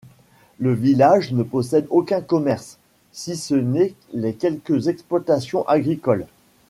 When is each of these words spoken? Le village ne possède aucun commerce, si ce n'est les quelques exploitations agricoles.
Le 0.57 0.73
village 0.73 1.31
ne 1.31 1.43
possède 1.43 1.85
aucun 1.91 2.21
commerce, 2.21 2.79
si 3.11 3.35
ce 3.35 3.53
n'est 3.53 3.93
les 4.13 4.33
quelques 4.33 4.87
exploitations 4.87 5.61
agricoles. 5.67 6.25